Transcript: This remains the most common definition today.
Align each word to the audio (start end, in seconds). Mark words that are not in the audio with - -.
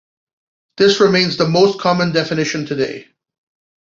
This 0.77 0.99
remains 0.99 1.37
the 1.37 1.47
most 1.47 1.79
common 1.79 2.11
definition 2.11 2.65
today. 2.65 3.07